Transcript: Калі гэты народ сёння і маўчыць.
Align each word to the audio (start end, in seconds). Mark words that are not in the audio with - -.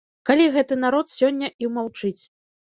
Калі 0.29 0.47
гэты 0.55 0.77
народ 0.85 1.13
сёння 1.17 1.53
і 1.65 1.71
маўчыць. 1.79 2.19